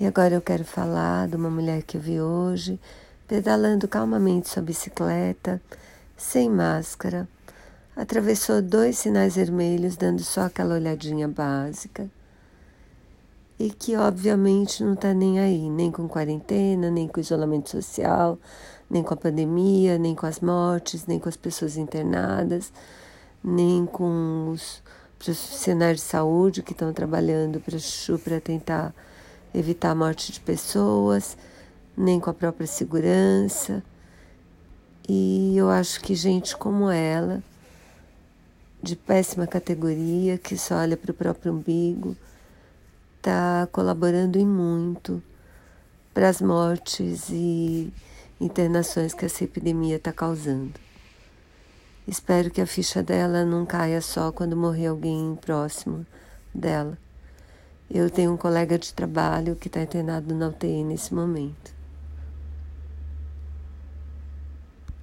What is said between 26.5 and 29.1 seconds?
que estão trabalhando para tentar